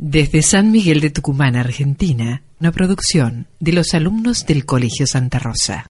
Desde 0.00 0.42
San 0.42 0.70
Miguel 0.70 1.00
de 1.00 1.10
Tucumán, 1.10 1.56
Argentina, 1.56 2.42
una 2.60 2.70
producción 2.70 3.48
de 3.58 3.72
los 3.72 3.94
alumnos 3.94 4.46
del 4.46 4.64
Colegio 4.64 5.08
Santa 5.08 5.40
Rosa. 5.40 5.86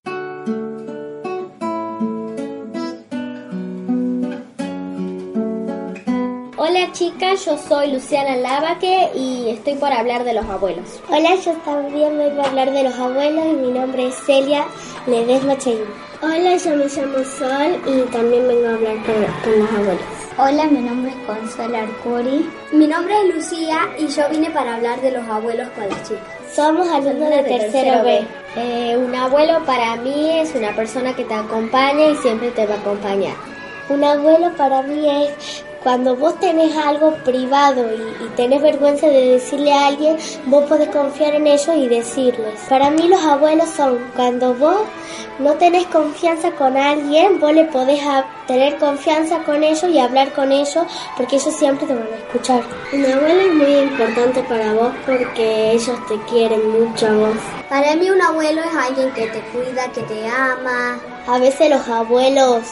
Hola 6.56 6.90
chicas, 6.92 7.44
yo 7.44 7.58
soy 7.58 7.92
Luciana 7.92 8.36
Lavaque 8.36 9.10
y 9.14 9.50
estoy 9.50 9.74
por 9.74 9.92
hablar 9.92 10.24
de 10.24 10.32
los 10.32 10.46
abuelos. 10.46 10.88
Hola, 11.10 11.36
yo 11.44 11.52
también 11.66 12.16
vengo 12.16 12.40
a 12.40 12.48
hablar 12.48 12.72
de 12.72 12.84
los 12.84 12.94
abuelos 12.94 13.44
y 13.44 13.56
mi 13.56 13.70
nombre 13.78 14.08
es 14.08 14.14
Celia 14.24 14.64
Ledesma 15.06 15.58
Chain. 15.58 15.80
Hola, 16.22 16.56
yo 16.56 16.76
me 16.76 16.86
llamo 16.86 17.18
Sol 17.24 17.76
y 17.86 18.10
también 18.10 18.48
vengo 18.48 18.68
a 18.68 18.74
hablar 18.74 18.96
con, 19.04 19.14
con 19.44 19.58
los 19.60 19.70
abuelos. 19.70 20.17
Hola, 20.40 20.66
mi 20.66 20.78
nombre 20.78 21.10
es 21.10 21.16
Consuelo 21.26 21.78
Arcuri. 21.78 22.48
Mi 22.70 22.86
nombre 22.86 23.12
es 23.12 23.34
Lucía 23.34 23.80
y 23.98 24.06
yo 24.06 24.22
vine 24.30 24.48
para 24.50 24.76
hablar 24.76 25.00
de 25.00 25.10
los 25.10 25.26
abuelos 25.26 25.66
con 25.70 25.88
las 25.88 26.00
chicas. 26.04 26.22
Somos 26.54 26.88
alumnos 26.88 27.28
de, 27.28 27.42
tercero 27.42 28.04
B. 28.04 28.24
Eh, 28.54 28.96
un 28.96 29.12
abuelo 29.16 29.64
para 29.66 29.96
mí 29.96 30.38
es 30.38 30.54
una 30.54 30.76
persona 30.76 31.12
que 31.16 31.24
te 31.24 31.34
acompaña 31.34 32.10
y 32.10 32.14
siempre 32.18 32.52
te 32.52 32.66
va 32.66 32.76
a 32.76 32.78
acompañar. 32.78 33.34
Un 33.88 34.04
abuelo 34.04 34.52
para 34.56 34.80
mí 34.82 35.10
es 35.10 35.57
cuando 35.88 36.14
vos 36.14 36.38
tenés 36.38 36.76
algo 36.76 37.14
privado 37.24 37.82
y, 37.94 38.22
y, 38.22 38.28
tenés 38.36 38.60
vergüenza 38.60 39.06
de 39.06 39.30
decirle 39.30 39.72
a 39.72 39.86
alguien, 39.86 40.18
vos 40.44 40.64
podés 40.64 40.90
confiar 40.90 41.34
en 41.34 41.46
ellos 41.46 41.74
y 41.74 41.88
decirles. 41.88 42.60
Para 42.68 42.90
mí 42.90 43.08
los 43.08 43.22
abuelos 43.22 43.70
son 43.70 43.98
cuando 44.14 44.52
vos 44.52 44.82
no 45.38 45.54
tenés 45.54 45.86
confianza 45.86 46.50
con 46.50 46.76
alguien, 46.76 47.40
vos 47.40 47.54
le 47.54 47.64
podés 47.64 48.00
tener 48.46 48.76
confianza 48.76 49.38
con 49.44 49.64
ellos 49.64 49.84
y 49.84 49.98
hablar 49.98 50.30
con 50.34 50.52
ellos 50.52 50.84
porque 51.16 51.36
ellos 51.36 51.54
siempre 51.54 51.86
te 51.86 51.94
van 51.94 52.06
a 52.12 52.16
escuchar. 52.16 52.62
Un 52.92 53.06
abuelo 53.06 53.40
es 53.40 53.54
muy 53.54 53.78
importante 53.78 54.42
para 54.42 54.74
vos 54.74 54.92
porque 55.06 55.72
ellos 55.72 55.98
te 56.06 56.18
quieren 56.30 56.70
mucho 56.70 57.06
a 57.06 57.12
vos. 57.14 57.36
Para 57.70 57.96
mí 57.96 58.10
un 58.10 58.20
abuelo 58.20 58.60
es 58.60 58.76
alguien 58.76 59.10
que 59.12 59.26
te 59.28 59.40
cuida, 59.52 59.90
que 59.92 60.02
te 60.02 60.28
ama. 60.28 61.00
A 61.26 61.38
veces 61.38 61.70
los 61.70 61.88
abuelos 61.88 62.64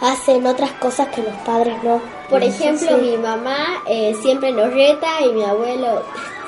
hacen 0.00 0.46
otras 0.46 0.72
cosas 0.72 1.08
que 1.08 1.22
los 1.22 1.34
padres 1.44 1.82
no. 1.82 2.00
Por 2.28 2.42
ejemplo, 2.42 2.98
mi 2.98 3.16
mamá 3.16 3.82
eh, 3.86 4.14
siempre 4.20 4.52
nos 4.52 4.72
reta 4.72 5.20
y 5.24 5.32
mi 5.32 5.44
abuelo 5.44 6.02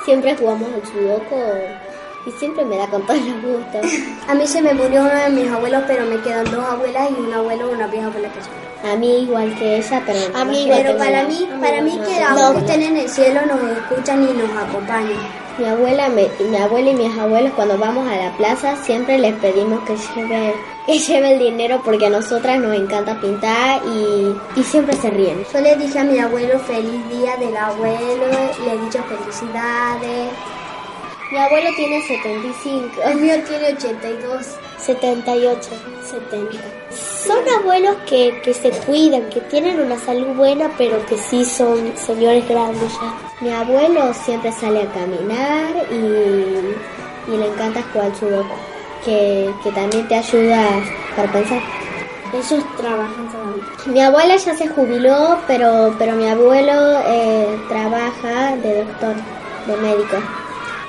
siempre 0.04 0.36
jugamos 0.36 0.68
al 0.72 0.86
sudoku 0.86 1.36
y 2.26 2.30
siempre 2.32 2.64
me 2.64 2.76
da 2.76 2.86
con 2.88 3.02
todos 3.02 3.20
los 3.20 3.42
gustos. 3.42 3.92
A 4.28 4.34
mí 4.34 4.46
se 4.46 4.60
me 4.60 4.74
murió 4.74 5.02
uno 5.02 5.14
de 5.14 5.30
mis 5.30 5.50
abuelos, 5.50 5.82
pero 5.86 6.04
me 6.06 6.20
quedan 6.20 6.50
dos 6.50 6.64
abuelas 6.64 7.10
y 7.10 7.20
un 7.20 7.32
abuelo, 7.32 7.70
una 7.70 7.86
vieja 7.86 8.06
abuela 8.06 8.28
que 8.28 8.40
yo. 8.40 8.90
A 8.90 8.96
mí 8.96 9.22
igual 9.22 9.54
que 9.58 9.78
ella, 9.78 10.02
pero 10.06 10.18
a 10.36 10.44
mí 10.44 10.68
pero 10.70 10.96
para 10.96 11.24
mí, 11.24 11.48
para 11.60 11.82
mí 11.82 11.90
que 11.90 12.20
los 12.20 12.52
que 12.52 12.58
estén 12.58 12.82
en 12.82 12.96
el 12.96 13.08
cielo 13.08 13.40
nos 13.46 13.60
escuchan 13.76 14.22
y 14.22 14.32
nos 14.32 14.50
acompañan. 14.56 15.18
Mi 15.58 15.64
abuela, 15.64 16.08
me, 16.08 16.28
mi 16.48 16.56
abuela 16.56 16.90
y 16.90 16.94
mis 16.94 17.18
abuelos 17.18 17.52
cuando 17.56 17.76
vamos 17.76 18.06
a 18.08 18.14
la 18.14 18.36
plaza 18.36 18.76
siempre 18.76 19.18
les 19.18 19.34
pedimos 19.34 19.80
que 19.80 19.96
lleve, 20.14 20.54
que 20.86 20.98
lleve 21.00 21.32
el 21.32 21.38
dinero 21.40 21.82
porque 21.84 22.06
a 22.06 22.10
nosotras 22.10 22.60
nos 22.60 22.76
encanta 22.76 23.20
pintar 23.20 23.80
y, 23.84 24.36
y 24.54 24.62
siempre 24.62 24.96
se 24.96 25.10
ríen. 25.10 25.44
Yo 25.52 25.60
le 25.60 25.74
dije 25.74 25.98
a 25.98 26.04
mi 26.04 26.20
abuelo 26.20 26.60
feliz 26.60 27.08
día 27.10 27.36
del 27.36 27.56
abuelo, 27.56 28.26
le 28.64 28.72
he 28.72 28.78
dicho 28.78 29.02
felicidades. 29.08 30.30
Mi 31.30 31.36
abuelo 31.36 31.68
tiene 31.76 32.00
75. 32.06 33.02
El 33.02 33.16
mío 33.16 33.34
tiene 33.46 33.74
82. 33.74 34.46
78. 34.78 35.68
70. 36.10 36.58
Son 37.26 37.38
abuelos 37.60 37.96
que, 38.08 38.40
que 38.42 38.54
se 38.54 38.70
cuidan, 38.70 39.28
que 39.28 39.40
tienen 39.42 39.78
una 39.78 39.98
salud 39.98 40.28
buena, 40.28 40.70
pero 40.78 41.04
que 41.04 41.18
sí 41.18 41.44
son 41.44 41.92
señores 41.98 42.48
grandes 42.48 42.92
ya. 42.94 43.14
Mi 43.42 43.50
abuelo 43.50 44.14
siempre 44.14 44.50
sale 44.52 44.82
a 44.82 44.92
caminar 44.92 45.86
y, 45.90 47.30
y 47.30 47.36
le 47.36 47.46
encanta 47.46 47.82
jugar 47.92 48.16
sudoku, 48.16 48.54
que, 49.04 49.52
que 49.62 49.70
también 49.72 50.08
te 50.08 50.14
ayuda 50.14 50.64
para 51.14 51.30
pensar. 51.30 51.60
Ellos 52.32 52.64
trabajan 52.78 53.30
solamente. 53.30 53.90
Mi 53.90 54.00
abuela 54.00 54.36
ya 54.36 54.54
se 54.56 54.68
jubiló, 54.68 55.38
pero, 55.46 55.94
pero 55.98 56.14
mi 56.14 56.26
abuelo 56.26 57.00
eh, 57.06 57.58
trabaja 57.68 58.56
de 58.56 58.84
doctor, 58.84 59.14
de 59.66 59.76
médico. 59.76 60.16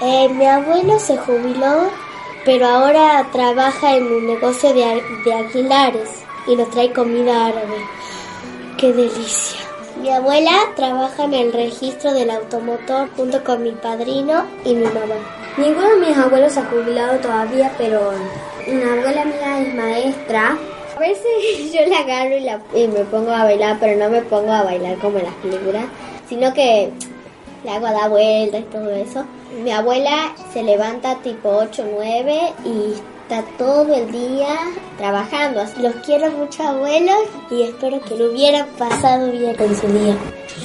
Eh, 0.01 0.29
mi 0.29 0.45
abuelo 0.45 0.97
se 0.97 1.17
jubiló, 1.17 1.89
pero 2.45 2.67
ahora 2.67 3.27
trabaja 3.33 3.97
en 3.97 4.05
un 4.05 4.27
negocio 4.27 4.73
de, 4.73 5.03
de 5.25 5.33
alquilares 5.33 6.09
y 6.47 6.55
nos 6.55 6.69
trae 6.69 6.93
comida 6.93 7.47
árabe. 7.47 7.77
¡Qué 8.77 8.93
delicia! 8.93 9.59
Mi 10.01 10.09
abuela 10.09 10.53
trabaja 10.77 11.25
en 11.25 11.33
el 11.33 11.51
registro 11.51 12.13
del 12.13 12.31
automotor 12.31 13.09
junto 13.17 13.43
con 13.43 13.61
mi 13.61 13.71
padrino 13.71 14.45
y 14.63 14.73
mi 14.73 14.85
mamá. 14.85 15.15
Ninguno 15.57 15.89
de 15.89 16.07
mis 16.07 16.17
abuelos 16.17 16.53
se 16.53 16.61
ha 16.61 16.65
jubilado 16.65 17.19
todavía, 17.19 17.69
pero 17.77 18.13
una 18.67 18.93
abuela 18.93 19.25
mía 19.25 19.61
es 19.61 19.75
maestra. 19.75 20.57
A 20.95 20.99
veces 20.99 21.27
yo 21.73 21.85
la 21.89 21.99
agarro 21.99 22.37
y, 22.37 22.39
la, 22.39 22.61
y 22.73 22.87
me 22.87 23.03
pongo 23.03 23.31
a 23.31 23.43
bailar, 23.43 23.75
pero 23.81 23.99
no 23.99 24.09
me 24.09 24.21
pongo 24.21 24.53
a 24.53 24.63
bailar 24.63 24.97
como 24.99 25.17
en 25.17 25.25
las 25.25 25.35
películas, 25.35 25.83
sino 26.29 26.53
que 26.53 26.93
le 27.63 27.71
hago 27.71 27.87
a 27.87 27.93
dar 27.93 28.09
vueltas 28.09 28.61
y 28.61 28.63
todo 28.65 28.89
eso. 28.91 29.25
Mi 29.63 29.71
abuela 29.71 30.33
se 30.53 30.63
levanta 30.63 31.15
tipo 31.15 31.49
8 31.49 31.83
o 31.83 31.85
9 31.95 32.53
y 32.65 32.93
está 33.23 33.43
todo 33.57 33.93
el 33.93 34.11
día 34.11 34.55
trabajando. 34.97 35.63
Los 35.81 35.95
quiero 36.05 36.31
mucho 36.31 36.63
abuelos 36.63 37.19
y 37.51 37.63
espero 37.63 37.99
que 38.01 38.15
lo 38.15 38.31
hubieran 38.31 38.67
pasado 38.77 39.31
bien 39.31 39.55
en 39.59 39.75
su 39.75 39.87
día. 39.87 40.15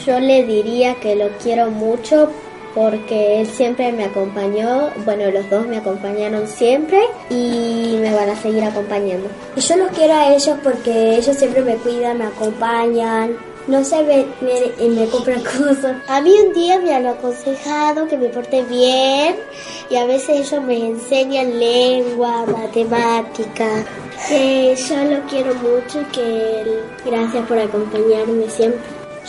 Yo 0.07 0.21
le 0.21 0.45
diría 0.45 0.95
que 0.97 1.17
lo 1.17 1.29
quiero 1.43 1.71
mucho 1.71 2.31
porque 2.75 3.41
él 3.41 3.47
siempre 3.47 3.93
me 3.93 4.05
acompañó, 4.05 4.91
bueno, 5.05 5.31
los 5.31 5.49
dos 5.49 5.67
me 5.67 5.77
acompañaron 5.77 6.49
siempre 6.49 7.01
y 7.31 7.97
me 8.01 8.13
van 8.13 8.31
a 8.31 8.37
seguir 8.37 8.65
acompañando. 8.65 9.29
Y 9.55 9.61
yo 9.61 9.77
los 9.77 9.91
quiero 9.91 10.15
a 10.15 10.35
ellos 10.35 10.59
porque 10.63 11.17
ellos 11.17 11.37
siempre 11.37 11.63
me 11.63 11.77
cuidan, 11.77 12.19
me 12.19 12.25
acompañan, 12.25 13.37
no 13.67 13.85
se 13.85 14.03
me, 14.03 14.27
me, 14.89 15.07
compran 15.07 15.43
cosas. 15.59 15.97
A 16.09 16.21
mí 16.21 16.33
un 16.47 16.53
día 16.53 16.79
me 16.81 16.95
han 16.95 17.07
aconsejado 17.07 18.07
que 18.07 18.17
me 18.17 18.29
porte 18.29 18.63
bien 18.65 19.37
y 19.91 19.97
a 19.97 20.05
veces 20.05 20.51
ellos 20.51 20.65
me 20.65 20.87
enseñan 20.87 21.59
lengua, 21.59 22.45
matemática. 22.47 23.85
Que 24.29 24.75
yo 24.77 25.05
lo 25.05 25.21
quiero 25.27 25.55
mucho 25.57 26.01
y 26.01 26.05
que 26.13 26.79
gracias 27.05 27.47
por 27.47 27.59
acompañarme 27.59 28.49
siempre. 28.49 28.81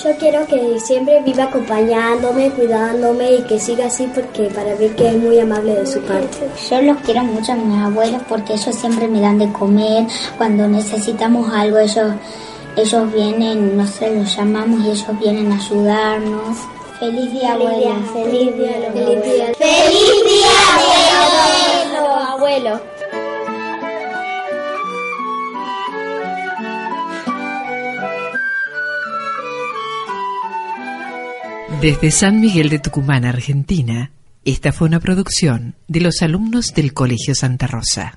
Yo 0.03 0.11
quiero 0.17 0.45
que 0.45 0.77
siempre 0.81 1.21
viva 1.23 1.45
acompañándome, 1.45 2.49
cuidándome 2.51 3.35
y 3.35 3.41
que 3.43 3.57
siga 3.57 3.85
así 3.85 4.09
porque 4.13 4.49
para 4.53 4.75
mí 4.75 4.89
que 4.89 5.07
es 5.07 5.15
muy 5.15 5.39
amable 5.39 5.73
de 5.73 5.85
su 5.85 6.01
parte. 6.01 6.49
Yo 6.69 6.81
los 6.81 6.97
quiero 6.97 7.23
mucho 7.23 7.53
a 7.53 7.55
mis 7.55 7.81
abuelos 7.81 8.21
porque 8.27 8.55
ellos 8.55 8.75
siempre 8.75 9.07
me 9.07 9.21
dan 9.21 9.39
de 9.39 9.51
comer. 9.53 10.05
Cuando 10.37 10.67
necesitamos 10.67 11.49
algo 11.53 11.77
ellos 11.79 12.11
ellos 12.77 13.13
vienen, 13.13 13.77
no 13.77 13.87
sé, 13.87 14.15
los 14.15 14.35
llamamos 14.35 14.85
y 14.85 14.89
ellos 14.89 15.19
vienen 15.19 15.51
a 15.51 15.55
ayudarnos. 15.55 16.57
Feliz 16.99 17.31
día, 17.31 17.53
abuelo. 17.53 17.95
Feliz 18.13 18.55
día, 18.55 18.91
feliz 18.93 19.23
día. 19.23 19.53
Feliz 19.57 20.11
día, 20.25 20.51
abuelo. 21.93 22.15
abuelo. 22.15 22.81
Desde 31.81 32.11
San 32.11 32.39
Miguel 32.39 32.69
de 32.69 32.79
Tucumán, 32.79 33.25
Argentina, 33.25 34.11
esta 34.43 34.71
fue 34.71 34.87
una 34.87 34.99
producción 34.99 35.75
de 35.87 36.01
los 36.01 36.21
alumnos 36.21 36.73
del 36.73 36.93
Colegio 36.93 37.35
Santa 37.35 37.67
Rosa. 37.67 38.11